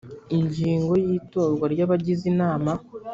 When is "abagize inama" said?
1.85-2.71